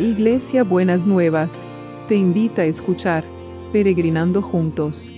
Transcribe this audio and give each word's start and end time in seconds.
Iglesia 0.00 0.64
Buenas 0.64 1.04
Nuevas, 1.06 1.66
te 2.08 2.14
invita 2.14 2.62
a 2.62 2.64
escuchar 2.64 3.22
Peregrinando 3.70 4.40
Juntos. 4.40 5.10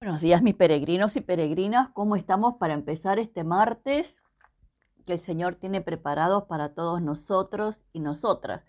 Buenos 0.00 0.20
días 0.20 0.40
mis 0.40 0.54
peregrinos 0.54 1.16
y 1.16 1.20
peregrinas, 1.20 1.88
¿cómo 1.88 2.14
estamos 2.14 2.54
para 2.58 2.74
empezar 2.74 3.18
este 3.18 3.42
martes 3.42 4.22
que 5.04 5.14
el 5.14 5.18
Señor 5.18 5.56
tiene 5.56 5.80
preparados 5.80 6.44
para 6.44 6.74
todos 6.74 7.02
nosotros 7.02 7.80
y 7.92 7.98
nosotras? 7.98 8.62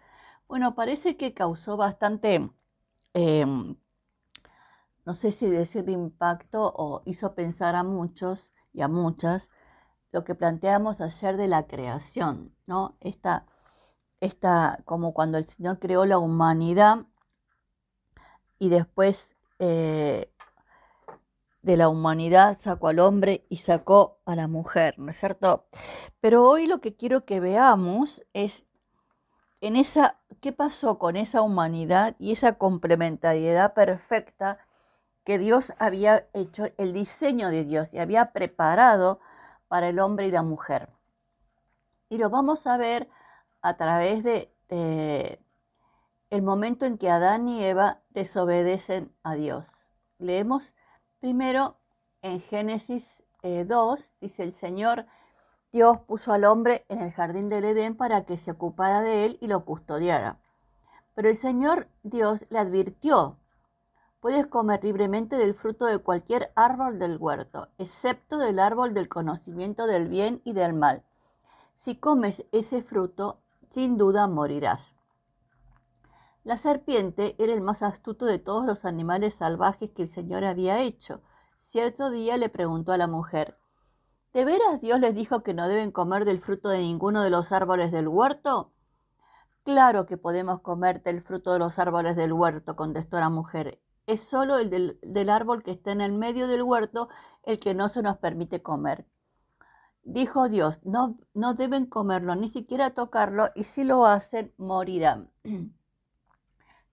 Bueno, 0.47 0.73
parece 0.73 1.15
que 1.15 1.35
causó 1.35 1.77
bastante 1.77 2.49
em, 3.13 3.75
no 5.05 5.13
sé 5.13 5.31
si 5.31 5.49
decir 5.49 5.89
impacto 5.89 6.71
o 6.75 7.01
hizo 7.05 7.33
pensar 7.35 7.75
a 7.75 7.83
muchos 7.83 8.53
y 8.73 8.81
a 8.81 8.87
muchas 8.87 9.49
lo 10.11 10.23
que 10.23 10.35
planteamos 10.35 11.01
ayer 11.01 11.37
de 11.37 11.47
la 11.47 11.67
creación, 11.67 12.53
¿no? 12.67 12.97
Esta, 12.99 13.45
esta 14.19 14.79
como 14.85 15.13
cuando 15.13 15.37
el 15.37 15.47
Señor 15.47 15.79
creó 15.79 16.05
la 16.05 16.17
humanidad 16.17 17.05
y 18.59 18.69
después 18.69 19.35
eh, 19.59 20.31
de 21.61 21.77
la 21.77 21.89
humanidad 21.89 22.57
sacó 22.59 22.89
al 22.89 22.99
hombre 22.99 23.45
y 23.49 23.57
sacó 23.57 24.19
a 24.25 24.35
la 24.35 24.47
mujer, 24.47 24.95
¿no 24.97 25.11
es 25.11 25.19
cierto? 25.19 25.65
Pero 26.19 26.47
hoy 26.47 26.67
lo 26.67 26.81
que 26.81 26.95
quiero 26.95 27.25
que 27.25 27.39
veamos 27.39 28.23
es 28.33 28.65
en 29.61 29.75
esa, 29.75 30.19
qué 30.41 30.51
pasó 30.51 30.97
con 30.97 31.15
esa 31.15 31.41
humanidad 31.41 32.15
y 32.19 32.31
esa 32.31 32.57
complementariedad 32.57 33.73
perfecta 33.73 34.57
que 35.23 35.37
Dios 35.37 35.73
había 35.77 36.27
hecho, 36.33 36.65
el 36.77 36.93
diseño 36.93 37.49
de 37.49 37.63
Dios 37.63 37.93
y 37.93 37.99
había 37.99 38.31
preparado 38.31 39.19
para 39.67 39.89
el 39.89 39.99
hombre 39.99 40.27
y 40.27 40.31
la 40.31 40.41
mujer. 40.41 40.89
Y 42.09 42.17
lo 42.17 42.29
vamos 42.29 42.67
a 42.67 42.77
ver 42.77 43.09
a 43.61 43.77
través 43.77 44.23
de, 44.23 44.51
el 46.29 46.41
momento 46.41 46.85
en 46.85 46.97
que 46.97 47.09
Adán 47.09 47.47
y 47.47 47.63
Eva 47.63 48.01
desobedecen 48.09 49.13
a 49.23 49.35
Dios. 49.35 49.89
Leemos 50.17 50.73
primero 51.19 51.77
en 52.21 52.41
Génesis 52.41 53.23
2, 53.43 53.43
eh, 53.43 54.11
dice 54.21 54.43
el 54.43 54.53
Señor, 54.53 55.05
Dios 55.71 55.99
puso 55.99 56.33
al 56.33 56.43
hombre 56.43 56.85
en 56.89 57.01
el 57.01 57.11
jardín 57.11 57.47
del 57.47 57.63
Edén 57.65 57.95
para 57.95 58.25
que 58.25 58.37
se 58.37 58.51
ocupara 58.51 59.01
de 59.01 59.25
él 59.25 59.37
y 59.39 59.47
lo 59.47 59.63
custodiara. 59.63 60.37
Pero 61.15 61.29
el 61.29 61.37
Señor 61.37 61.87
Dios 62.03 62.41
le 62.49 62.59
advirtió 62.59 63.37
Puedes 64.21 64.45
comer 64.45 64.83
libremente 64.83 65.35
del 65.35 65.55
fruto 65.55 65.87
de 65.87 65.97
cualquier 65.97 66.51
árbol 66.55 66.99
del 66.99 67.17
huerto, 67.17 67.69
excepto 67.79 68.37
del 68.37 68.59
árbol 68.59 68.93
del 68.93 69.09
conocimiento 69.09 69.87
del 69.87 70.09
bien 70.09 70.43
y 70.43 70.53
del 70.53 70.75
mal. 70.75 71.01
Si 71.77 71.95
comes 71.95 72.45
ese 72.51 72.83
fruto, 72.83 73.39
sin 73.71 73.97
duda 73.97 74.27
morirás. 74.27 74.93
La 76.43 76.59
serpiente 76.59 77.35
era 77.39 77.51
el 77.51 77.61
más 77.61 77.81
astuto 77.81 78.27
de 78.27 78.37
todos 78.37 78.63
los 78.67 78.85
animales 78.85 79.33
salvajes 79.33 79.89
que 79.89 80.03
el 80.03 80.07
Señor 80.07 80.43
había 80.43 80.81
hecho. 80.81 81.23
Cierto 81.71 82.11
día 82.11 82.37
le 82.37 82.49
preguntó 82.49 82.91
a 82.91 82.97
la 82.97 83.07
mujer, 83.07 83.57
¿De 84.33 84.45
veras 84.45 84.81
Dios 84.81 84.99
les 84.99 85.15
dijo 85.15 85.41
que 85.41 85.55
no 85.55 85.67
deben 85.67 85.89
comer 85.89 86.25
del 86.25 86.39
fruto 86.39 86.69
de 86.69 86.77
ninguno 86.77 87.23
de 87.23 87.31
los 87.31 87.51
árboles 87.51 87.91
del 87.91 88.07
huerto? 88.07 88.71
Claro 89.63 90.05
que 90.05 90.17
podemos 90.17 90.61
comer 90.61 91.01
del 91.01 91.23
fruto 91.23 91.53
de 91.53 91.59
los 91.59 91.79
árboles 91.79 92.15
del 92.15 92.33
huerto, 92.33 92.75
contestó 92.75 93.19
la 93.19 93.29
mujer 93.29 93.79
es 94.11 94.21
solo 94.21 94.57
el 94.57 94.69
del, 95.01 95.29
árbol 95.29 95.63
que 95.63 95.71
está 95.71 95.91
en 95.91 96.01
el 96.01 96.11
medio 96.11 96.47
del 96.47 96.63
huerto 96.63 97.09
el 97.43 97.59
que 97.59 97.73
no 97.73 97.89
se 97.89 98.01
nos 98.01 98.17
permite 98.17 98.61
comer. 98.61 99.05
Dijo 100.03 100.49
Dios, 100.49 100.79
no, 100.83 101.17
no 101.33 101.53
deben 101.53 101.85
comerlo, 101.85 102.35
ni 102.35 102.49
siquiera 102.49 102.93
tocarlo, 102.93 103.49
y 103.55 103.63
si 103.63 103.83
lo 103.83 104.05
hacen, 104.05 104.53
morirán. 104.57 105.29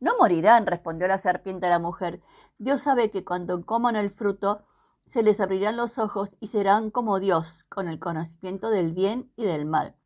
No 0.01 0.13
morirán, 0.17 0.67
respondió 0.67 1.09
la 1.09 1.19
serpiente 1.19 1.67
a 1.67 1.71
la 1.71 1.81
mujer. 1.81 2.23
Dios 2.57 2.83
sabe 2.83 3.11
que 3.11 3.25
cuando 3.25 3.67
coman 3.67 3.97
el 3.97 4.11
fruto, 4.11 4.63
se 5.09 5.25
les 5.25 5.41
abrirán 5.41 5.77
los 5.77 5.99
ojos 5.99 6.31
y 6.39 6.47
serán 6.47 6.93
como 6.93 7.19
Dios, 7.19 7.65
con 7.69 7.89
el 7.89 7.99
conocimiento 7.99 8.71
del 8.71 8.93
bien 8.93 9.33
y 9.35 9.45
del 9.45 9.65
mal. 9.65 9.97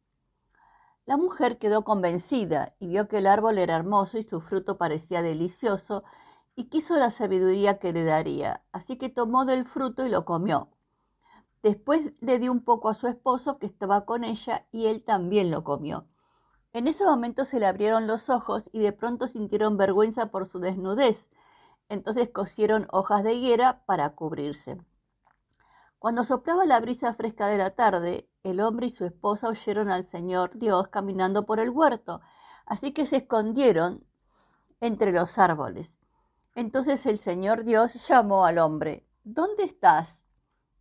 La 1.04 1.19
mujer 1.19 1.59
quedó 1.59 1.82
convencida 1.82 2.75
y 2.78 2.86
vio 2.86 3.09
que 3.09 3.19
el 3.19 3.26
árbol 3.26 3.59
era 3.59 3.76
hermoso 3.76 4.16
y 4.16 4.22
su 4.22 4.41
fruto 4.41 4.78
parecía 4.78 5.20
delicioso, 5.20 6.04
y 6.54 6.64
quiso 6.64 6.96
la 6.96 7.10
sabiduría 7.10 7.78
que 7.78 7.92
le 7.92 8.04
daría, 8.04 8.62
así 8.72 8.96
que 8.98 9.08
tomó 9.08 9.44
del 9.44 9.64
fruto 9.64 10.06
y 10.06 10.10
lo 10.10 10.24
comió. 10.24 10.68
Después 11.62 12.12
le 12.20 12.38
dio 12.38 12.52
un 12.52 12.64
poco 12.64 12.88
a 12.88 12.94
su 12.94 13.06
esposo 13.06 13.58
que 13.58 13.66
estaba 13.66 14.04
con 14.04 14.24
ella 14.24 14.66
y 14.72 14.86
él 14.86 15.04
también 15.04 15.50
lo 15.50 15.64
comió. 15.64 16.06
En 16.72 16.88
ese 16.88 17.04
momento 17.04 17.44
se 17.44 17.60
le 17.60 17.66
abrieron 17.66 18.06
los 18.06 18.30
ojos 18.30 18.68
y 18.72 18.80
de 18.80 18.92
pronto 18.92 19.28
sintieron 19.28 19.76
vergüenza 19.76 20.30
por 20.30 20.46
su 20.46 20.58
desnudez. 20.58 21.28
Entonces 21.88 22.30
cosieron 22.30 22.88
hojas 22.91 23.22
de 23.22 23.34
higuera 23.34 23.84
para 23.86 24.14
cubrirse. 24.14 24.78
Cuando 25.98 26.24
soplaba 26.24 26.66
la 26.66 26.80
brisa 26.80 27.14
fresca 27.14 27.46
de 27.46 27.58
la 27.58 27.70
tarde, 27.70 28.28
el 28.42 28.60
hombre 28.60 28.88
y 28.88 28.91
su 28.91 29.04
esposa 29.04 29.48
oyeron 29.48 29.88
al 29.88 30.04
Señor 30.04 30.58
Dios 30.58 30.88
caminando 30.88 31.46
por 31.46 31.60
el 31.60 31.70
huerto, 31.70 32.20
así 32.66 32.92
que 32.92 33.06
se 33.06 33.18
escondieron 33.18 34.04
entre 34.80 35.12
los 35.12 35.38
árboles. 35.38 36.01
Entonces 36.54 37.06
el 37.06 37.18
Señor 37.18 37.64
Dios 37.64 38.06
llamó 38.08 38.44
al 38.44 38.58
hombre, 38.58 39.06
¿dónde 39.24 39.64
estás? 39.64 40.22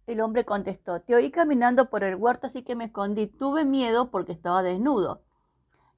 El 0.05 0.19
hombre 0.19 0.43
contestó, 0.43 1.01
te 1.01 1.15
oí 1.15 1.31
caminando 1.31 1.89
por 1.89 2.03
el 2.03 2.15
huerto, 2.15 2.47
así 2.47 2.63
que 2.63 2.75
me 2.75 2.85
escondí. 2.85 3.27
Tuve 3.27 3.63
miedo 3.63 4.11
porque 4.11 4.33
estaba 4.33 4.63
desnudo. 4.63 5.23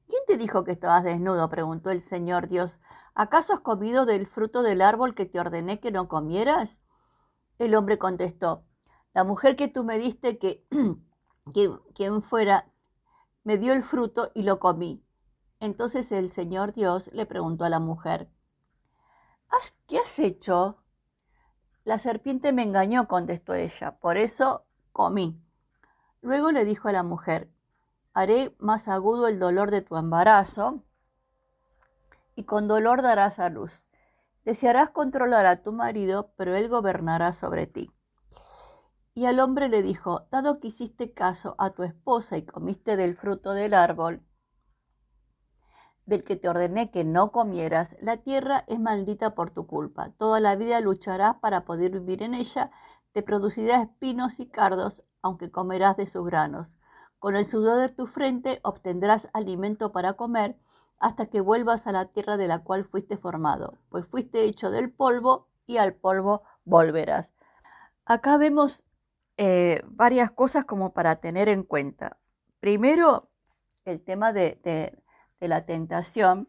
¿Quién 0.08 0.22
te 0.28 0.38
dijo 0.38 0.64
que 0.64 0.74
estabas 0.74 1.04
desnudo? 1.04 1.50
preguntó 1.50 1.90
el 1.90 2.02
Señor 2.02 2.48
Dios. 2.50 2.80
¿Acaso 3.16 3.54
has 3.54 3.62
comido 3.62 4.06
del 4.06 4.28
fruto 4.28 4.62
del 4.62 4.82
árbol 4.82 5.16
que 5.16 5.26
te 5.26 5.40
ordené 5.40 5.80
que 5.80 5.92
no 5.92 6.08
comieras? 6.08 6.80
El 7.58 7.74
hombre 7.74 7.98
contestó, 7.98 8.66
la 9.16 9.24
mujer 9.24 9.56
que 9.56 9.68
tú 9.68 9.84
me 9.84 9.98
diste 9.98 10.38
que, 10.38 10.68
quien 11.96 12.22
fuera, 12.22 12.72
me 13.44 13.58
dio 13.58 13.74
el 13.74 13.84
fruto 13.84 14.30
y 14.36 14.44
lo 14.44 14.60
comí. 14.60 15.04
Entonces 15.60 16.12
el 16.12 16.32
Señor 16.32 16.74
Dios 16.74 17.10
le 17.14 17.26
preguntó 17.26 17.66
a 17.66 17.70
la 17.70 17.80
mujer, 17.80 18.30
¿Qué 19.94 20.00
has 20.00 20.18
hecho? 20.18 20.78
La 21.84 22.00
serpiente 22.00 22.52
me 22.52 22.64
engañó, 22.64 23.08
contestó 23.08 23.54
ella, 23.54 23.92
por 24.00 24.18
eso 24.18 24.66
comí. 24.92 25.40
Luego 26.22 26.52
le 26.52 26.66
dijo 26.66 26.88
a 26.88 26.94
la 26.94 27.04
mujer, 27.04 27.48
haré 28.14 28.56
más 28.58 28.88
agudo 28.88 29.28
el 29.28 29.38
dolor 29.38 29.70
de 29.70 29.82
tu 29.82 29.96
embarazo 29.96 30.82
y 32.36 32.46
con 32.46 32.68
dolor 32.68 33.04
darás 33.04 33.38
a 33.38 33.50
luz. 33.50 33.86
Desearás 34.46 34.90
controlar 34.90 35.46
a 35.46 35.62
tu 35.62 35.72
marido, 35.72 36.32
pero 36.38 36.56
él 36.56 36.70
gobernará 36.70 37.34
sobre 37.34 37.68
ti. 37.68 37.92
Y 39.14 39.28
al 39.28 39.40
hombre 39.40 39.68
le 39.70 39.84
dijo, 39.84 40.26
dado 40.32 40.60
que 40.60 40.70
hiciste 40.70 41.14
caso 41.14 41.54
a 41.60 41.70
tu 41.70 41.84
esposa 41.84 42.36
y 42.36 42.46
comiste 42.46 42.98
del 42.98 43.16
fruto 43.16 43.54
del 43.54 43.76
árbol, 43.76 44.24
del 46.06 46.24
que 46.24 46.36
te 46.36 46.50
ordené 46.50 46.92
que 46.92 47.04
no 47.04 47.32
comieras, 47.32 47.96
la 48.02 48.18
tierra 48.18 48.66
es 48.68 48.80
maldita 48.80 49.36
por 49.36 49.52
tu 49.52 49.68
culpa. 49.68 50.12
Toda 50.18 50.40
la 50.40 50.56
vida 50.56 50.80
lucharás 50.82 51.36
para 51.38 51.66
poder 51.66 51.92
vivir 51.92 52.24
en 52.24 52.34
ella, 52.34 52.72
te 53.14 53.22
producirá 53.22 53.82
espinos 53.82 54.40
y 54.40 54.48
cardos, 54.48 55.04
aunque 55.22 55.52
comerás 55.52 55.98
de 55.98 56.08
sus 56.08 56.26
granos. 56.26 56.74
Con 57.20 57.36
el 57.36 57.46
sudor 57.46 57.80
de 57.80 57.90
tu 57.90 58.08
frente 58.08 58.60
obtendrás 58.64 59.30
alimento 59.34 59.92
para 59.92 60.14
comer, 60.14 60.58
hasta 61.00 61.28
que 61.28 61.42
vuelvas 61.42 61.86
a 61.88 61.92
la 61.92 62.06
tierra 62.06 62.38
de 62.38 62.48
la 62.48 62.60
cual 62.60 62.86
fuiste 62.86 63.18
formado, 63.18 63.78
pues 63.90 64.06
fuiste 64.06 64.44
hecho 64.46 64.72
del 64.72 64.92
polvo 64.92 65.48
y 65.66 65.78
al 65.78 65.94
polvo 65.94 66.44
volverás. 66.66 67.34
Acá 68.06 68.38
vemos 68.38 68.84
eh, 69.38 69.82
varias 69.86 70.32
cosas 70.32 70.66
como 70.66 70.94
para 70.94 71.18
tener 71.18 71.50
en 71.50 71.64
cuenta. 71.64 72.18
Primero, 72.60 73.30
el 73.86 74.02
tema 74.02 74.32
de 74.32 74.60
de 74.64 75.03
la 75.40 75.66
tentación 75.66 76.48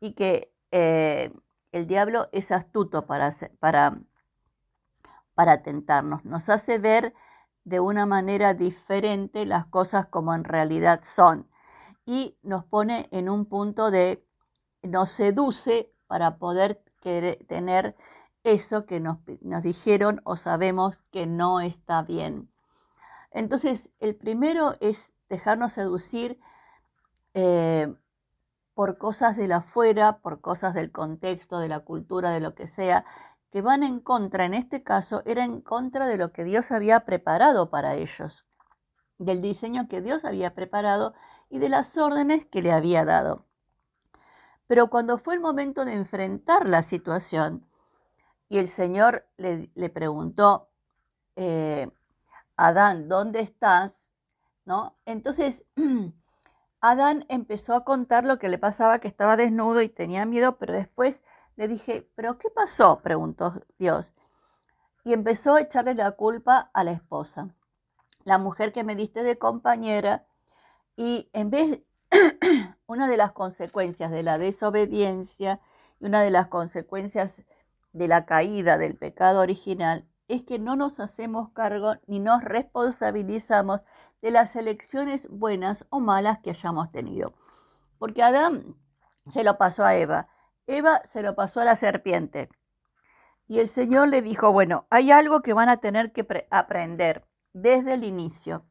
y 0.00 0.12
que 0.12 0.52
eh, 0.70 1.32
el 1.72 1.86
diablo 1.86 2.28
es 2.32 2.50
astuto 2.52 3.06
para, 3.06 3.34
para, 3.60 3.98
para 5.34 5.62
tentarnos, 5.62 6.24
nos 6.24 6.48
hace 6.48 6.78
ver 6.78 7.14
de 7.64 7.80
una 7.80 8.06
manera 8.06 8.54
diferente 8.54 9.44
las 9.44 9.66
cosas 9.66 10.06
como 10.06 10.34
en 10.34 10.44
realidad 10.44 11.00
son 11.02 11.48
y 12.06 12.36
nos 12.42 12.64
pone 12.64 13.08
en 13.10 13.28
un 13.28 13.44
punto 13.44 13.90
de, 13.90 14.24
nos 14.82 15.10
seduce 15.10 15.92
para 16.06 16.38
poder 16.38 16.80
querer, 17.02 17.44
tener 17.48 17.96
eso 18.44 18.86
que 18.86 19.00
nos, 19.00 19.18
nos, 19.40 19.64
dijeron 19.64 20.20
o 20.24 20.36
sabemos 20.36 21.00
que 21.10 21.26
no 21.26 21.60
está 21.60 22.02
bien. 22.02 22.48
Entonces, 23.32 23.90
el 23.98 24.14
primero 24.14 24.76
es 24.80 25.12
dejarnos 25.28 25.72
seducir 25.72 26.38
eh, 27.38 27.94
por 28.72 28.96
cosas 28.96 29.36
de 29.36 29.46
la 29.46 29.58
afuera, 29.58 30.20
por 30.20 30.40
cosas 30.40 30.72
del 30.72 30.90
contexto, 30.90 31.58
de 31.58 31.68
la 31.68 31.80
cultura, 31.80 32.30
de 32.30 32.40
lo 32.40 32.54
que 32.54 32.66
sea, 32.66 33.04
que 33.52 33.60
van 33.60 33.82
en 33.82 34.00
contra, 34.00 34.46
en 34.46 34.54
este 34.54 34.82
caso, 34.82 35.22
era 35.26 35.44
en 35.44 35.60
contra 35.60 36.06
de 36.06 36.16
lo 36.16 36.32
que 36.32 36.44
Dios 36.44 36.72
había 36.72 37.00
preparado 37.00 37.68
para 37.68 37.94
ellos, 37.94 38.46
del 39.18 39.42
diseño 39.42 39.86
que 39.86 40.00
Dios 40.00 40.24
había 40.24 40.54
preparado 40.54 41.12
y 41.50 41.58
de 41.58 41.68
las 41.68 41.98
órdenes 41.98 42.46
que 42.46 42.62
le 42.62 42.72
había 42.72 43.04
dado. 43.04 43.44
Pero 44.66 44.88
cuando 44.88 45.18
fue 45.18 45.34
el 45.34 45.40
momento 45.40 45.84
de 45.84 45.92
enfrentar 45.92 46.66
la 46.66 46.82
situación 46.82 47.66
y 48.48 48.56
el 48.58 48.68
Señor 48.68 49.26
le, 49.36 49.90
preguntó, 49.90 50.70
eh, 51.36 51.90
Adán, 52.56 53.10
¿dónde 53.10 53.40
estás? 53.40 53.92
¿No? 54.64 54.96
Entonces, 55.04 55.66
Adán 56.80 57.24
empezó 57.28 57.74
a 57.74 57.84
contar 57.84 58.24
lo 58.24 58.38
que 58.38 58.48
le 58.48 58.58
pasaba, 58.58 58.98
que 58.98 59.08
estaba 59.08 59.36
desnudo 59.36 59.82
y 59.82 59.88
tenía 59.88 60.26
miedo, 60.26 60.58
pero 60.58 60.74
después 60.74 61.22
le 61.56 61.68
dije, 61.68 62.08
¿pero 62.14 62.38
qué 62.38 62.50
pasó? 62.50 63.00
preguntó 63.02 63.62
Dios. 63.78 64.12
Y 65.04 65.12
empezó 65.12 65.54
a 65.54 65.62
echarle 65.62 65.94
la 65.94 66.12
culpa 66.12 66.70
a 66.74 66.84
la 66.84 66.92
esposa, 66.92 67.48
la 68.24 68.38
mujer 68.38 68.72
que 68.72 68.84
me 68.84 68.96
diste 68.96 69.22
de 69.22 69.38
compañera. 69.38 70.26
Y 70.96 71.30
en 71.32 71.50
vez, 71.50 71.80
una 72.86 73.08
de 73.08 73.16
las 73.16 73.32
consecuencias 73.32 74.10
de 74.10 74.22
la 74.22 74.38
desobediencia 74.38 75.60
y 76.00 76.06
una 76.06 76.22
de 76.22 76.30
las 76.30 76.48
consecuencias 76.48 77.42
de 77.92 78.08
la 78.08 78.26
caída 78.26 78.76
del 78.78 78.96
pecado 78.96 79.40
original 79.40 80.06
es 80.28 80.42
que 80.44 80.58
no 80.58 80.76
nos 80.76 81.00
hacemos 81.00 81.50
cargo 81.50 81.94
ni 82.06 82.18
nos 82.18 82.42
responsabilizamos 82.42 83.80
de 84.22 84.30
las 84.30 84.56
elecciones 84.56 85.28
buenas 85.30 85.86
o 85.90 86.00
malas 86.00 86.38
que 86.40 86.50
hayamos 86.50 86.90
tenido. 86.90 87.34
Porque 87.98 88.22
Adán 88.22 88.76
se 89.30 89.44
lo 89.44 89.58
pasó 89.58 89.84
a 89.84 89.96
Eva 89.96 90.28
Eva 90.66 91.00
se 91.04 91.22
lo 91.22 91.36
pasó 91.36 91.60
a 91.60 91.64
la 91.64 91.76
serpiente. 91.76 92.48
Y 93.46 93.60
el 93.60 93.68
Señor 93.68 94.08
le 94.08 94.22
dijo, 94.22 94.50
bueno, 94.50 94.86
hay 94.90 95.12
algo 95.12 95.40
que 95.42 95.52
van 95.52 95.68
a 95.68 95.76
tener 95.76 96.12
que 96.12 96.26
aprender 96.50 97.24
desde 97.52 97.94
el 97.94 98.02
inicio, 98.02 98.64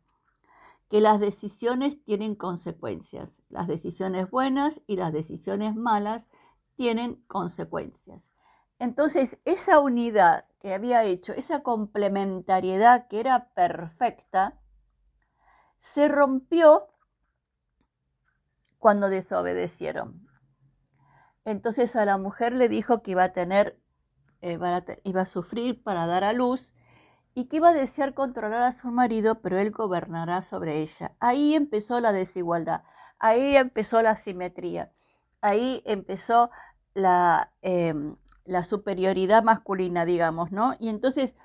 que 0.90 1.00
las 1.00 1.22
decisiones 1.22 2.04
tienen 2.04 2.36
consecuencias. 2.36 3.42
Las 3.48 3.68
decisiones 3.68 4.30
buenas 4.30 4.82
y 4.88 4.98
las 4.98 5.14
decisiones 5.14 5.74
malas 5.76 6.28
tienen 6.76 7.16
consecuencias. 7.28 8.22
Entonces, 8.80 9.38
esa 9.46 9.80
unidad 9.80 10.46
que 10.60 10.74
había 10.74 11.04
hecho, 11.04 11.34
esa 11.34 11.64
complementariedad 11.64 13.08
que 13.08 13.20
era 13.20 13.50
perfecta, 13.54 14.60
se 15.78 16.08
rompió 16.08 16.88
cuando 18.80 19.10
desobedecieron. 19.10 20.28
Entonces 21.46 21.96
a 21.96 22.06
la 22.06 22.18
mujer 22.18 22.54
le 22.54 22.70
dijo 22.70 23.02
que 23.04 23.12
iba 23.12 23.24
a 23.24 23.34
tener, 23.34 23.80
eh, 24.42 24.60
iba 25.04 25.22
a 25.22 25.26
sufrir 25.26 25.82
para 25.84 26.08
dar 26.08 26.24
a 26.24 26.34
luz 26.34 26.74
y 27.36 27.46
que 27.46 27.58
iba 27.58 27.70
a 27.70 27.74
desear 27.74 28.14
controlar 28.14 28.64
a 28.64 28.72
su 28.72 28.88
marido, 28.90 29.42
pero 29.42 29.60
él 29.60 29.72
gobernará 29.72 30.42
sobre 30.42 30.82
ella. 30.82 31.14
Ahí 31.20 31.54
empezó 31.54 32.00
la 32.00 32.12
desigualdad, 32.14 32.84
ahí 33.20 33.56
empezó 33.58 34.02
la 34.02 34.16
simetría, 34.16 34.92
ahí 35.42 35.84
empezó 35.86 36.50
la, 36.94 37.52
em, 37.62 38.16
la 38.46 38.64
superioridad 38.64 39.44
masculina, 39.44 40.06
digamos, 40.06 40.52
¿no? 40.52 40.76
Y 40.80 40.90
entonces 40.90 41.36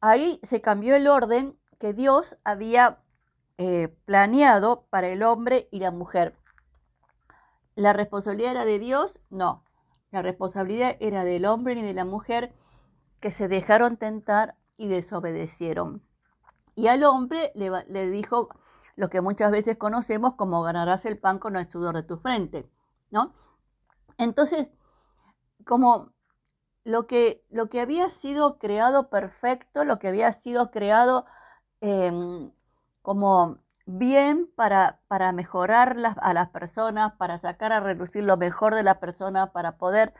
ahí 0.00 0.40
se 0.42 0.60
cambió 0.60 0.96
el 0.96 1.06
orden 1.08 1.56
que 1.78 1.94
Dios 1.94 2.38
había 2.44 2.98
eh, 3.58 3.88
planeado 4.04 4.86
para 4.90 5.08
el 5.08 5.22
hombre 5.22 5.68
y 5.70 5.80
la 5.80 5.90
mujer. 5.90 6.36
¿La 7.74 7.92
responsabilidad 7.92 8.52
era 8.52 8.64
de 8.64 8.78
Dios? 8.78 9.20
No. 9.30 9.64
La 10.10 10.20
responsabilidad 10.22 10.96
era 11.00 11.24
del 11.24 11.46
hombre 11.46 11.74
y 11.74 11.82
de 11.82 11.94
la 11.94 12.04
mujer 12.04 12.52
que 13.20 13.30
se 13.30 13.48
dejaron 13.48 13.96
tentar 13.96 14.56
y 14.76 14.88
desobedecieron. 14.88 16.02
Y 16.74 16.88
al 16.88 17.04
hombre 17.04 17.52
le, 17.54 18.10
dijo 18.10 18.48
lo 18.96 19.08
que 19.08 19.20
muchas 19.20 19.50
veces 19.50 19.76
conocemos 19.76 20.34
como 20.34 20.62
ganarás 20.62 21.04
el 21.04 21.18
pan 21.18 21.38
con 21.38 21.56
el 21.56 21.70
sudor 21.70 21.94
de 21.94 22.02
tu 22.02 22.18
frente, 22.18 22.68
¿no? 23.10 23.32
Entonces, 24.18 24.70
como 25.64 26.11
lo 26.84 27.06
que, 27.06 27.44
lo 27.50 27.68
que 27.68 27.80
había 27.80 28.10
sido 28.10 28.58
creado 28.58 29.08
perfecto, 29.08 29.84
lo 29.84 29.98
que 29.98 30.08
había 30.08 30.32
sido 30.32 30.70
creado 30.70 31.26
em, 31.80 32.50
como 33.02 33.58
bien 33.86 34.50
para, 34.56 35.00
para 35.08 35.32
mejorar 35.32 35.96
a 36.20 36.34
las 36.34 36.48
personas, 36.50 37.12
para 37.14 37.38
sacar 37.38 37.72
a 37.72 37.80
reducir 37.80 38.24
lo 38.24 38.36
mejor 38.36 38.74
de 38.74 38.82
la 38.82 39.00
persona, 39.00 39.52
para 39.52 39.76
poder 39.76 40.14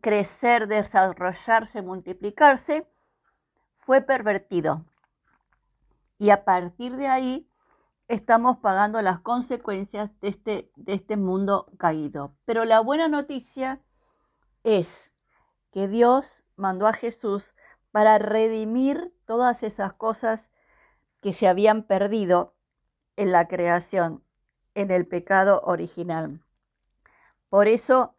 crecer, 0.00 0.66
desarrollarse, 0.66 1.82
multiplicarse, 1.82 2.86
fue 3.76 4.00
pervertido. 4.02 4.84
Y 6.18 6.30
a 6.30 6.44
partir 6.44 6.96
de 6.96 7.08
ahí 7.08 7.48
estamos 8.08 8.58
pagando 8.58 9.00
las 9.02 9.20
consecuencias 9.20 10.10
de 10.20 10.28
este, 10.28 10.70
de 10.76 10.94
este 10.94 11.16
mundo 11.16 11.66
caído. 11.78 12.34
Pero 12.44 12.64
la 12.64 12.80
buena 12.80 13.08
noticia 13.08 13.80
es 14.62 15.13
que 15.74 15.88
Dios 15.88 16.44
mandó 16.54 16.86
a 16.86 16.92
Jesús 16.92 17.52
para 17.90 18.16
redimir 18.18 19.12
todas 19.26 19.64
esas 19.64 19.92
cosas 19.92 20.48
que 21.20 21.32
se 21.32 21.48
habían 21.48 21.82
perdido 21.82 22.54
en 23.16 23.32
la 23.32 23.48
creación, 23.48 24.22
en 24.76 24.92
el 24.92 25.04
pecado 25.04 25.62
original. 25.64 26.40
Por 27.48 27.66
eso, 27.66 28.14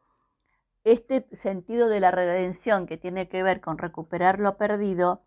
este 0.83 1.29
sentido 1.31 1.87
de 1.87 2.01
la 2.01 2.11
redención 2.11 2.87
que 2.87 2.97
tiene 2.97 3.29
que 3.29 3.41
ver 3.41 3.61
con 3.61 3.77
recuperar 3.77 4.41
lo 4.41 4.57
perdido, 4.57 5.23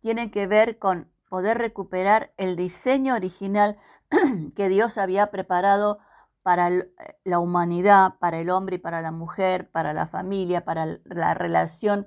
tiene 0.00 0.30
que 0.30 0.46
ver 0.46 0.78
con 0.78 1.10
poder 1.28 1.58
recuperar 1.58 2.32
el 2.36 2.54
diseño 2.54 3.16
original 3.16 3.78
que 4.54 4.68
Dios 4.68 4.96
había 4.96 5.32
preparado 5.32 5.98
para 6.44 6.70
la 7.24 7.38
humanidad, 7.38 8.18
para 8.20 8.38
el 8.38 8.50
hombre 8.50 8.76
y 8.76 8.78
para 8.78 9.00
la 9.00 9.10
mujer, 9.10 9.70
para 9.70 9.94
la 9.94 10.06
familia, 10.06 10.62
para 10.62 10.98
la 11.04 11.32
relación 11.32 12.06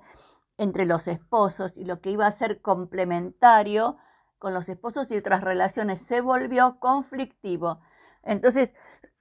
entre 0.59 0.85
los 0.85 1.07
esposos 1.07 1.75
y 1.75 1.85
lo 1.85 2.01
que 2.01 2.11
iba 2.11 2.27
a 2.27 2.31
ser 2.31 2.61
complementario 2.61 3.97
con 4.37 4.53
los 4.53 4.69
esposos 4.69 5.09
y 5.09 5.17
otras 5.17 5.43
relaciones 5.43 5.99
se 5.99 6.21
volvió 6.21 6.79
conflictivo. 6.79 7.81
Entonces, 8.21 8.73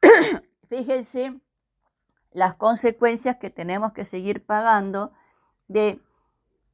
fíjense 0.69 1.41
las 2.33 2.55
consecuencias 2.57 3.39
que 3.39 3.49
tenemos 3.49 3.93
que 3.93 4.05
seguir 4.05 4.45
pagando 4.45 5.13
de, 5.67 5.99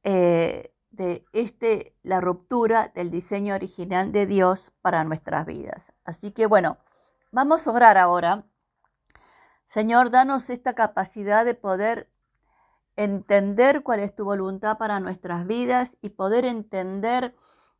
eh, 0.03 0.73
de 0.91 1.23
este, 1.31 1.95
la 2.03 2.19
ruptura 2.19 2.91
del 2.93 3.09
diseño 3.09 3.55
original 3.55 4.11
de 4.11 4.25
Dios 4.25 4.73
para 4.81 5.05
nuestras 5.05 5.45
vidas. 5.45 5.93
Así 6.03 6.31
que 6.31 6.45
bueno, 6.45 6.77
vamos 7.33 7.67
a 7.67 7.71
orar 7.71 7.97
ahora. 7.97 8.45
Señor, 9.65 10.11
danos 10.11 10.49
esta 10.51 10.73
capacidad 10.75 11.43
de 11.43 11.55
poder 11.55 12.07
entender 12.95 13.81
cuál 13.81 14.01
es 14.01 14.15
tu 14.15 14.23
voluntad 14.23 14.77
para 14.77 14.99
nuestras 14.99 15.47
vidas 15.47 15.97
y 15.99 16.09
poder 16.09 16.45
entender 16.45 17.35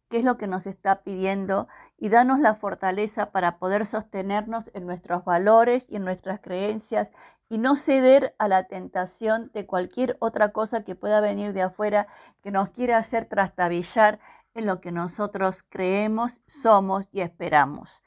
qué 0.10 0.18
es 0.18 0.24
lo 0.24 0.38
que 0.38 0.48
nos 0.48 0.66
está 0.66 1.04
pidiendo 1.04 1.68
y 1.98 2.10
danos 2.10 2.40
la 2.40 2.56
fortaleza 2.56 3.32
para 3.32 3.60
poder 3.60 3.86
sostenernos 3.86 4.72
en 4.74 4.88
nuestros 4.88 5.24
valores 5.24 5.86
y 5.88 5.98
en 5.98 6.04
nuestras 6.04 6.40
creencias 6.40 7.12
y 7.48 7.60
no 7.60 7.76
ceder 7.76 8.36
a 8.40 8.48
la 8.48 8.64
tentación 8.64 9.52
de 9.54 9.68
cualquier 9.68 10.18
otra 10.20 10.52
cosa 10.52 10.84
que 10.84 10.96
pueda 10.96 11.22
venir 11.22 11.54
de 11.54 11.62
afuera 11.62 12.08
que 12.42 12.50
nos 12.50 12.70
quiera 12.70 12.98
hacer 12.98 13.26
trastabillar 13.26 14.20
en 14.56 14.66
lo 14.66 14.82
que 14.82 14.92
nosotros 14.92 15.62
creemos, 15.70 16.32
somos 16.48 17.06
y 17.12 17.22
esperamos. 17.22 18.02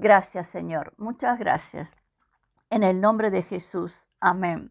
Gracias 0.00 0.46
Señor, 0.46 0.94
muchas 0.96 1.40
gracias. 1.40 1.90
En 2.70 2.84
el 2.84 3.00
nombre 3.00 3.30
de 3.30 3.42
Jesús, 3.42 4.06
amén. 4.20 4.70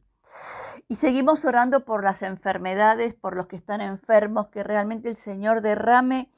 Y 0.87 0.95
seguimos 0.95 1.43
orando 1.43 1.83
por 1.83 2.01
las 2.01 2.21
enfermedades, 2.21 3.13
por 3.13 3.35
los 3.35 3.47
que 3.47 3.57
están 3.57 3.81
enfermos, 3.81 4.47
que 4.47 4.63
realmente 4.63 5.09
el 5.09 5.17
Señor 5.17 5.59
derrame, 5.59 6.31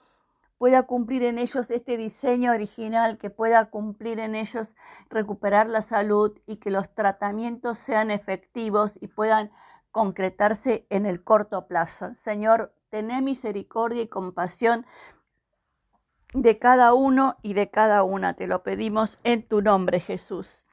pueda 0.57 0.87
cumplir 0.87 1.21
en 1.21 1.37
ellos 1.37 1.69
este 1.69 1.97
diseño 1.97 2.51
original, 2.51 3.19
que 3.19 3.29
pueda 3.29 3.65
cumplir 3.65 4.17
en 4.19 4.33
ellos 4.33 4.69
recuperar 5.11 5.69
la 5.69 5.83
salud 5.83 6.35
y 6.47 6.55
que 6.55 6.71
los 6.71 6.91
tratamientos 6.95 7.77
sean 7.77 8.09
efectivos 8.09 8.97
y 8.99 9.07
puedan 9.07 9.51
concretarse 9.91 10.87
en 10.89 11.05
el 11.05 11.23
corto 11.23 11.67
plazo. 11.67 12.15
Señor, 12.15 12.73
tené 12.89 13.21
misericordia 13.21 14.01
y 14.01 14.07
compasión 14.07 14.87
de 16.33 16.59
cada 16.59 16.93
uno 16.93 17.37
y 17.41 17.53
de 17.53 17.69
cada 17.69 18.03
una. 18.03 18.33
Te 18.33 18.47
lo 18.47 18.63
pedimos 18.63 19.19
en 19.23 19.43
tu 19.43 19.61
nombre, 19.61 19.99
Jesús. 19.99 20.65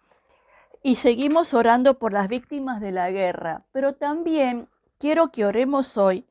Y 0.83 0.97
seguimos 0.97 1.55
orando 1.55 1.99
por 1.99 2.13
las 2.13 2.29
víctimas 2.29 2.81
de 2.81 2.93
la 2.93 3.11
guerra, 3.11 3.65
pero 3.73 3.95
también 3.95 4.69
quiero 4.99 5.33
que 5.33 5.45
oremos 5.45 5.97
hoy 5.97 6.27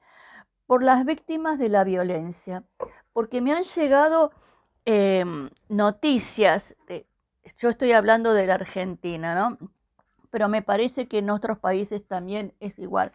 por 0.65 0.81
las 0.81 1.05
víctimas 1.05 1.59
de 1.59 1.69
la 1.69 1.83
violencia, 1.83 2.63
porque 3.13 3.41
me 3.41 3.53
han 3.53 3.63
llegado 3.63 4.31
em, 4.85 5.49
noticias, 5.67 6.75
yo 7.57 7.69
estoy 7.69 7.91
hablando 7.91 8.33
de 8.33 8.47
la 8.47 8.55
Argentina, 8.55 9.35
¿no? 9.35 9.57
Pero 10.31 10.49
me 10.49 10.61
parece 10.61 11.07
que 11.07 11.19
en 11.19 11.29
otros 11.29 11.59
países 11.59 12.05
también 12.07 12.53
es 12.59 12.79
igual, 12.79 13.11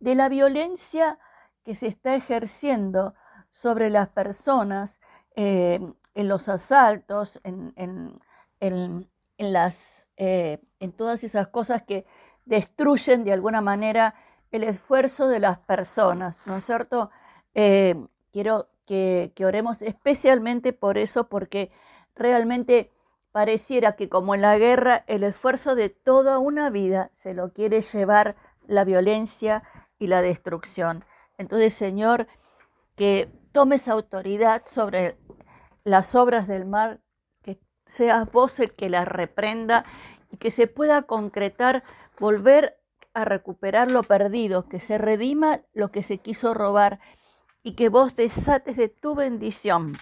de 0.00 0.14
la 0.14 0.28
violencia 0.28 1.18
que 1.64 1.74
se 1.74 1.86
está 1.88 2.14
ejerciendo 2.14 3.14
sobre 3.50 3.90
las 3.90 4.08
personas 4.08 5.00
eh, 5.36 5.80
en 6.14 6.28
los 6.28 6.48
asaltos, 6.48 7.40
en, 7.44 7.72
en, 8.60 9.08
las, 9.38 10.08
eh, 10.16 10.58
en 10.80 10.92
todas 10.92 11.22
esas 11.24 11.48
cosas 11.48 11.82
que 11.82 12.06
destruyen 12.46 13.22
de 13.22 13.32
alguna 13.32 13.60
manera 13.60 14.14
el 14.50 14.64
esfuerzo 14.64 15.28
de 15.28 15.40
las 15.40 15.58
personas, 15.58 16.38
¿no 16.46 16.56
es 16.56 16.64
cierto? 16.64 17.10
Eh, 17.54 17.96
quiero 18.32 18.68
que, 18.86 19.32
que, 19.34 19.44
oremos 19.44 19.82
especialmente 19.82 20.72
por 20.72 20.96
eso, 20.96 21.28
porque 21.28 21.70
realmente 22.14 22.90
pareciera 23.30 23.96
que 23.96 24.08
como 24.08 24.34
en 24.34 24.40
la 24.40 24.56
guerra, 24.56 25.04
el 25.06 25.22
esfuerzo 25.22 25.74
de 25.74 25.90
toda 25.90 26.38
una 26.38 26.70
vida 26.70 27.10
se 27.12 27.34
lo 27.34 27.52
quiere 27.52 27.82
llevar 27.82 28.36
la 28.66 28.84
violencia 28.84 29.62
y 29.98 30.06
la 30.06 30.22
destrucción. 30.22 31.04
Entonces, 31.36 31.74
Señor, 31.74 32.26
que 32.96 33.28
tomes 33.56 33.88
autoridad 33.88 34.64
sobre 34.70 35.16
las 35.82 36.14
obras 36.14 36.46
del 36.46 36.66
mar, 36.66 37.00
que 37.42 37.58
seas 37.86 38.30
vos 38.30 38.60
el 38.60 38.74
que 38.74 38.90
las 38.90 39.08
reprenda 39.08 39.86
y 40.30 40.36
que 40.36 40.50
se 40.50 40.66
pueda 40.66 41.04
concretar, 41.04 41.82
volver 42.20 42.78
a 43.14 43.24
recuperar 43.24 43.90
lo 43.90 44.02
perdido, 44.02 44.68
que 44.68 44.78
se 44.78 44.98
redima 44.98 45.62
lo 45.72 45.90
que 45.90 46.02
se 46.02 46.18
quiso 46.18 46.52
robar 46.52 47.00
y 47.62 47.76
que 47.76 47.88
vos 47.88 48.14
desates 48.14 48.76
de 48.76 48.90
tu 48.90 49.14
bendición 49.14 49.94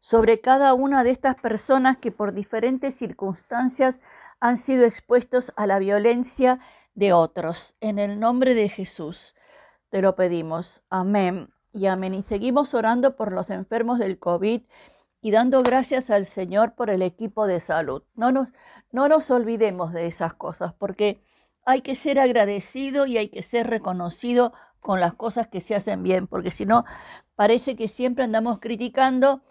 sobre 0.00 0.42
cada 0.42 0.74
una 0.74 1.04
de 1.04 1.12
estas 1.12 1.36
personas 1.36 1.96
que 1.96 2.12
por 2.12 2.34
diferentes 2.34 2.94
circunstancias 2.94 3.98
han 4.40 4.58
sido 4.58 4.84
expuestos 4.84 5.54
a 5.56 5.66
la 5.66 5.78
violencia 5.78 6.60
de 6.94 7.14
otros. 7.14 7.76
En 7.80 7.98
el 7.98 8.20
nombre 8.20 8.52
de 8.52 8.68
Jesús 8.68 9.34
te 9.88 10.02
lo 10.02 10.16
pedimos. 10.16 10.82
Amén 10.90 11.48
y 11.72 11.86
amén. 11.86 12.14
Y 12.14 12.22
seguimos 12.22 12.74
orando 12.74 13.16
por 13.16 13.32
los 13.32 13.50
enfermos 13.50 13.98
del 13.98 14.18
COVID 14.18 14.62
y 15.20 15.30
dando 15.30 15.62
gracias 15.62 16.10
al 16.10 16.26
Señor 16.26 16.74
por 16.74 16.90
el 16.90 17.02
equipo 17.02 17.46
de 17.46 17.60
salud. 17.60 18.02
No 18.14 18.32
nos, 18.32 18.48
no 18.92 19.08
nos 19.08 19.30
olvidemos 19.30 19.92
de 19.92 20.06
esas 20.06 20.34
cosas 20.34 20.72
porque 20.72 21.22
hay 21.64 21.82
que 21.82 21.94
ser 21.94 22.18
agradecido 22.18 23.06
y 23.06 23.18
hay 23.18 23.28
que 23.28 23.42
ser 23.42 23.66
reconocido 23.68 24.52
con 24.80 25.00
las 25.00 25.14
cosas 25.14 25.48
que 25.48 25.60
se 25.60 25.74
hacen 25.74 26.02
bien, 26.02 26.26
porque 26.26 26.50
si 26.50 26.64
no, 26.64 26.84
parece 27.34 27.76
que 27.76 27.88
siempre 27.88 28.24
andamos 28.24 28.58
criticando 28.60 29.42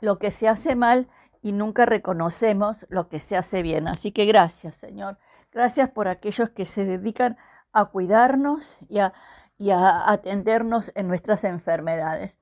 lo 0.00 0.18
que 0.18 0.30
se 0.30 0.48
hace 0.48 0.76
mal 0.76 1.08
y 1.42 1.52
nunca 1.52 1.86
reconocemos 1.86 2.86
lo 2.88 3.08
que 3.08 3.18
se 3.18 3.36
hace 3.36 3.62
bien. 3.62 3.88
Así 3.88 4.12
que 4.12 4.26
gracias, 4.26 4.76
Señor. 4.76 5.18
Gracias 5.52 5.90
por 5.90 6.08
aquellos 6.08 6.50
que 6.50 6.66
se 6.66 6.84
dedican 6.84 7.36
a 7.72 7.86
cuidarnos 7.86 8.76
y 8.88 8.98
a, 8.98 9.12
y 9.58 9.70
a 9.70 10.10
atendernos 10.10 10.92
en 10.94 11.08
nuestras 11.08 11.44
enfermedades. 11.44 12.36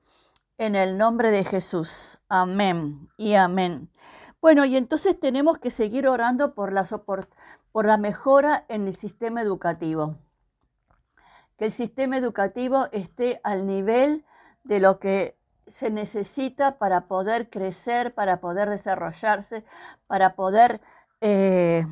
En 0.57 0.75
el 0.75 0.97
nombre 0.97 1.31
de 1.31 1.43
Jesús. 1.43 2.19
Amén 2.29 3.09
y 3.17 3.35
amén. 3.35 3.89
Bueno, 4.41 4.65
y 4.65 4.77
entonces 4.77 5.19
tenemos 5.19 5.57
que 5.57 5.71
seguir 5.71 6.07
orando 6.07 6.53
por 6.53 6.71
la, 6.71 6.85
por 6.85 7.85
la 7.85 7.97
mejora 7.97 8.65
en 8.67 8.87
el 8.87 8.95
sistema 8.95 9.41
educativo. 9.41 10.15
Que 11.57 11.65
el 11.65 11.71
sistema 11.71 12.17
educativo 12.17 12.87
esté 12.91 13.39
al 13.43 13.65
nivel 13.65 14.25
de 14.63 14.79
lo 14.79 14.99
que 14.99 15.37
se 15.67 15.89
necesita 15.89 16.77
para 16.77 17.07
poder 17.07 17.49
crecer, 17.49 18.13
para 18.13 18.39
poder 18.39 18.69
desarrollarse, 18.69 19.63
para 20.07 20.35
poder 20.35 20.81
eh, 21.21 21.85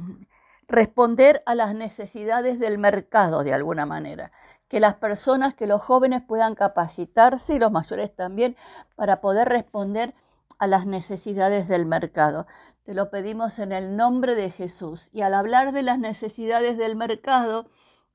responder 0.67 1.43
a 1.45 1.55
las 1.55 1.73
necesidades 1.73 2.59
del 2.59 2.77
mercado 2.77 3.43
de 3.43 3.53
alguna 3.53 3.85
manera. 3.85 4.31
Que 4.67 4.79
las 4.79 4.95
personas, 4.95 5.53
que 5.53 5.67
los 5.67 5.81
jóvenes 5.81 6.21
puedan 6.27 6.55
capacitarse 6.55 7.55
y 7.55 7.59
los 7.59 7.71
mayores 7.71 8.15
también 8.15 8.55
para 8.95 9.21
poder 9.21 9.49
responder 9.49 10.15
a 10.59 10.67
las 10.67 10.85
necesidades 10.85 11.67
del 11.67 11.85
mercado. 11.85 12.47
Te 12.83 12.93
lo 12.93 13.09
pedimos 13.09 13.59
en 13.59 13.71
el 13.71 13.95
nombre 13.95 14.35
de 14.35 14.51
Jesús. 14.51 15.09
Y 15.13 15.21
al 15.21 15.33
hablar 15.33 15.71
de 15.71 15.83
las 15.83 15.99
necesidades 15.99 16.77
del 16.77 16.95
mercado, 16.95 17.67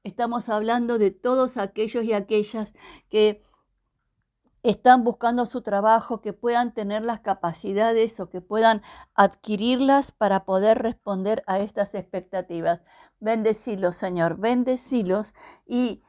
estamos 0.03 0.49
hablando 0.49 0.99
de 0.99 1.11
todos 1.11 1.57
aquellos 1.57 2.05
y 2.05 2.13
aquellas 2.13 2.73
que 3.09 3.43
están 4.63 5.05
buscando 5.05 5.47
su 5.47 5.63
trabajo, 5.63 6.21
que 6.21 6.33
puedan 6.33 6.75
tener 6.75 7.03
las 7.03 7.21
capacidades 7.21 8.19
o 8.21 8.29
que 8.29 8.41
puedan 8.41 8.83
adquirirlas 9.15 10.13
para 10.13 10.45
poder 10.45 10.79
responder 10.79 11.43
a 11.47 11.61
estas 11.61 11.95
expectativas. 11.95 12.83
Bendecilos, 13.21 13.97
Señor, 13.97 14.37
bendecilos 14.37 15.33
y 15.67 16.03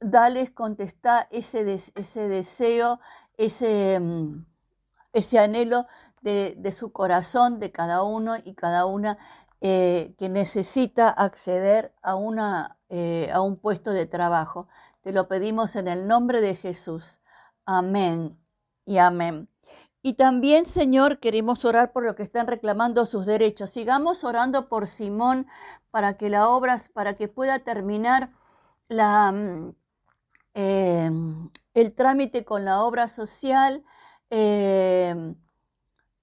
dales 0.00 0.50
contestar 0.50 1.28
ese, 1.30 1.74
ese 1.94 2.28
deseo, 2.28 3.00
ese, 3.36 3.98
mm, 4.00 4.44
ese 5.12 5.38
anhelo 5.38 5.86
de, 6.22 6.72
su 6.72 6.92
corazón, 6.92 7.60
de 7.60 7.72
cada 7.72 8.02
uno 8.02 8.36
y 8.36 8.54
cada 8.54 8.86
una 8.86 9.18
eh, 9.60 10.14
que 10.18 10.28
necesita 10.28 11.08
acceder 11.08 11.94
a, 12.02 12.14
una, 12.16 12.78
eh, 12.88 13.30
a 13.32 13.40
un 13.40 13.56
puesto 13.56 13.92
de 13.92 14.06
trabajo. 14.06 14.68
Te 15.02 15.12
lo 15.12 15.28
pedimos 15.28 15.76
en 15.76 15.88
el 15.88 16.06
nombre 16.06 16.40
de 16.40 16.54
Jesús. 16.56 17.20
Amén 17.64 18.38
y 18.84 18.98
amén. 18.98 19.48
Y 20.02 20.14
también, 20.14 20.64
Señor, 20.66 21.18
queremos 21.18 21.64
orar 21.64 21.92
por 21.92 22.04
lo 22.04 22.14
que 22.14 22.22
están 22.22 22.46
reclamando 22.46 23.04
sus 23.04 23.26
derechos. 23.26 23.70
Sigamos 23.70 24.22
orando 24.24 24.68
por 24.68 24.86
Simón 24.86 25.46
para 25.90 26.16
que 26.16 26.28
la 26.28 26.48
obra, 26.48 26.80
para 26.92 27.16
que 27.16 27.28
pueda 27.28 27.58
terminar 27.58 28.30
la, 28.88 29.32
mm, 29.32 29.74
eh, 30.60 31.08
el 31.74 31.94
trámite 31.94 32.44
con 32.44 32.64
la 32.64 32.82
obra 32.82 33.06
social 33.08 33.84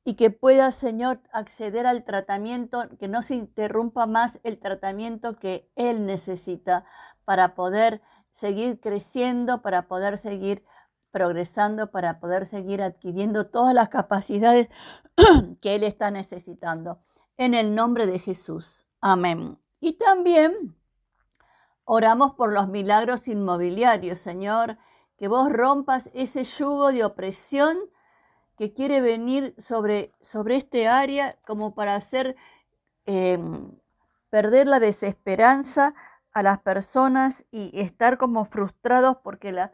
y 0.03 0.13
que 0.15 0.29
pueda, 0.29 0.73
Señor, 0.73 1.21
acceder 1.31 1.87
al 1.87 2.03
tratamiento, 2.03 2.83
que 2.99 3.07
no 3.07 3.23
se 3.23 3.35
interrumpa 3.35 4.05
más 4.05 4.41
el 4.43 4.59
tratamiento 4.59 5.37
que 5.37 5.71
Él 5.75 6.05
necesita 6.05 6.83
para 7.23 7.55
poder 7.55 8.01
seguir 8.31 8.81
creciendo, 8.81 9.61
para 9.61 9.87
poder 9.87 10.17
seguir 10.17 10.65
progresando, 11.11 11.91
para 11.91 12.19
poder 12.19 12.45
seguir 12.45 12.83
adquiriendo 12.83 13.47
todas 13.47 13.73
las 13.73 13.87
capacidades 13.87 14.67
que 15.61 15.75
Él 15.75 15.83
está 15.83 16.11
necesitando. 16.11 16.99
En 17.37 17.53
el 17.53 17.73
nombre 17.73 18.05
de 18.05 18.19
Jesús. 18.19 18.85
Amén. 18.99 19.57
Y 19.79 19.93
también 19.93 20.75
oramos 21.85 22.33
por 22.33 22.51
los 22.51 22.67
milagros 22.67 23.27
inmobiliarios, 23.27 24.19
Señor, 24.19 24.77
que 25.17 25.27
vos 25.27 25.51
rompas 25.51 26.09
ese 26.13 26.43
yugo 26.43 26.91
de 26.91 27.05
opresión 27.05 27.77
que 28.57 28.73
quiere 28.73 29.01
venir 29.01 29.55
sobre, 29.57 30.13
sobre 30.21 30.57
este 30.57 30.87
área 30.87 31.37
como 31.45 31.75
para 31.75 31.95
hacer 31.95 32.35
em, 33.05 33.71
perder 34.29 34.67
la 34.67 34.79
desesperanza 34.79 35.93
a 36.33 36.43
las 36.43 36.59
personas 36.59 37.45
y 37.51 37.79
estar 37.79 38.17
como 38.17 38.45
frustrados 38.45 39.17
porque 39.23 39.51
la, 39.51 39.71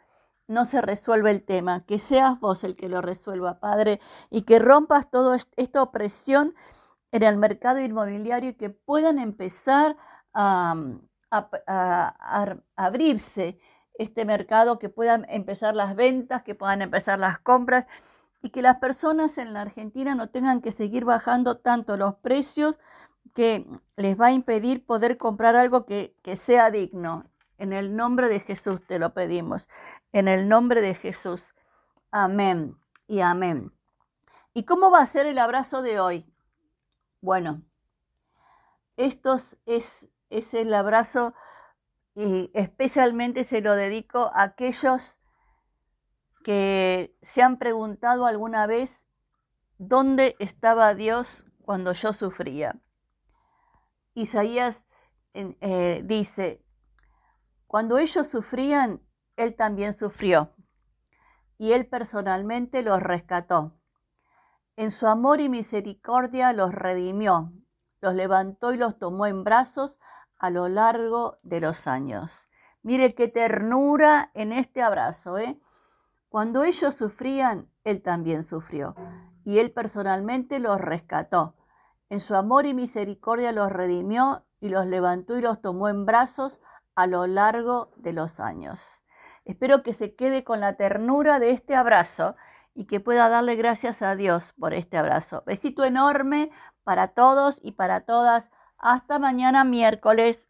no 0.47 0.65
se 0.65 0.81
resuelve 0.81 1.31
el 1.31 1.43
tema. 1.43 1.85
Que 1.85 1.97
seas 1.97 2.39
vos 2.39 2.63
el 2.63 2.75
que 2.75 2.89
lo 2.89 3.01
resuelva, 3.01 3.59
Padre, 3.59 3.99
y 4.29 4.43
que 4.43 4.59
rompas 4.59 5.09
toda 5.09 5.37
esta 5.55 5.81
opresión 5.81 6.53
en 7.11 7.23
el 7.23 7.37
mercado 7.37 7.79
inmobiliario 7.79 8.51
y 8.51 8.53
que 8.55 8.69
puedan 8.69 9.17
empezar 9.17 9.97
a, 10.33 10.75
a 11.31 12.55
abrirse 12.75 13.59
este 13.93 14.25
mercado, 14.25 14.79
que 14.79 14.89
puedan 14.89 15.25
empezar 15.29 15.75
las 15.75 15.95
ventas, 15.95 16.43
que 16.43 16.55
puedan 16.55 16.81
empezar 16.81 17.19
las 17.19 17.39
compras 17.39 17.85
y 18.41 18.49
que 18.49 18.61
las 18.61 18.77
personas 18.77 19.37
en 19.37 19.53
la 19.53 19.61
Argentina 19.61 20.15
no 20.15 20.29
tengan 20.29 20.61
que 20.61 20.71
seguir 20.71 21.05
bajando 21.05 21.57
tanto 21.57 21.97
los 21.97 22.15
precios 22.15 22.79
que 23.33 23.65
les 23.95 24.19
va 24.19 24.27
a 24.27 24.31
impedir 24.31 24.85
poder 24.85 25.17
comprar 25.17 25.55
algo 25.55 25.85
que, 25.85 26.15
sea 26.35 26.71
digno. 26.71 27.25
En 27.57 27.73
el 27.73 27.95
nombre 27.95 28.27
de 28.27 28.39
Jesús 28.39 28.81
te 28.87 28.97
lo 28.97 29.13
pedimos. 29.13 29.69
En 30.11 30.27
el 30.27 30.49
nombre 30.49 30.81
de 30.81 30.95
Jesús. 30.95 31.43
Amén 32.09 32.75
y 33.07 33.21
amén. 33.21 33.71
¿Y 34.53 34.63
cómo 34.63 34.89
va 34.89 35.01
a 35.01 35.05
ser 35.05 35.27
el 35.27 35.37
abrazo 35.37 35.81
de 35.81 35.99
hoy? 35.99 36.25
Bueno, 37.21 37.61
esto 38.97 39.37
es, 39.65 40.09
es 40.31 40.53
el 40.53 40.73
abrazo 40.73 41.33
y 42.15 42.49
especialmente 42.53 43.43
se 43.43 43.61
lo 43.61 43.75
dedico 43.75 44.31
a 44.33 44.43
aquellos 44.43 45.19
que 46.43 47.15
se 47.21 47.41
han 47.41 47.57
preguntado 47.57 48.25
alguna 48.25 48.65
vez 48.65 49.05
dónde 49.77 50.35
estaba 50.39 50.95
Dios 50.95 51.45
cuando 51.61 51.93
yo 51.93 52.13
sufría. 52.13 52.79
Isaías 54.13 54.83
eh, 55.33 56.01
dice, 56.03 56.63
cuando 57.67 57.97
ellos 57.97 58.27
sufrían, 58.27 59.01
Él 59.37 59.55
también 59.55 59.93
sufrió 59.93 60.53
y 61.57 61.73
Él 61.73 61.87
personalmente 61.87 62.81
los 62.81 63.01
rescató. 63.01 63.77
En 64.75 64.91
su 64.91 65.07
amor 65.07 65.39
y 65.39 65.47
misericordia 65.47 66.53
los 66.53 66.73
redimió, 66.73 67.53
los 68.01 68.15
levantó 68.15 68.73
y 68.73 68.77
los 68.77 68.97
tomó 68.97 69.27
en 69.27 69.43
brazos 69.43 69.99
a 70.41 70.49
lo 70.49 70.67
largo 70.69 71.37
de 71.43 71.61
los 71.61 71.85
años. 71.85 72.31
Mire 72.81 73.13
qué 73.13 73.27
ternura 73.27 74.31
en 74.33 74.51
este 74.51 74.81
abrazo. 74.81 75.37
¿eh? 75.37 75.61
Cuando 76.29 76.63
ellos 76.63 76.95
sufrían, 76.95 77.69
Él 77.83 78.01
también 78.01 78.43
sufrió. 78.43 78.95
Y 79.43 79.59
Él 79.59 79.71
personalmente 79.71 80.57
los 80.59 80.81
rescató. 80.81 81.55
En 82.09 82.19
su 82.19 82.35
amor 82.35 82.65
y 82.65 82.73
misericordia 82.73 83.51
los 83.51 83.71
redimió 83.71 84.43
y 84.59 84.69
los 84.69 84.87
levantó 84.87 85.37
y 85.37 85.43
los 85.43 85.61
tomó 85.61 85.89
en 85.89 86.07
brazos 86.07 86.59
a 86.95 87.05
lo 87.05 87.27
largo 87.27 87.91
de 87.97 88.13
los 88.13 88.39
años. 88.39 89.03
Espero 89.45 89.83
que 89.83 89.93
se 89.93 90.15
quede 90.15 90.43
con 90.43 90.59
la 90.59 90.75
ternura 90.75 91.37
de 91.37 91.51
este 91.51 91.75
abrazo 91.75 92.35
y 92.73 92.85
que 92.85 92.99
pueda 92.99 93.29
darle 93.29 93.55
gracias 93.55 94.01
a 94.01 94.15
Dios 94.15 94.53
por 94.59 94.73
este 94.73 94.97
abrazo. 94.97 95.43
Besito 95.45 95.83
enorme 95.83 96.49
para 96.83 97.09
todos 97.09 97.59
y 97.61 97.73
para 97.73 98.01
todas. 98.01 98.49
Hasta 98.81 99.17
mañana 99.17 99.63
miércoles. 99.63 100.49